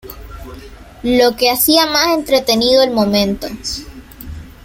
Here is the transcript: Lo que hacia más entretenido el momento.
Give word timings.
Lo 1.03 1.35
que 1.35 1.51
hacia 1.51 1.85
más 1.85 2.17
entretenido 2.17 2.81
el 2.81 2.89
momento. 2.89 3.45